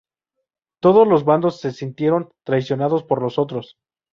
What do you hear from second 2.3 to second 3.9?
traicionados por los otros.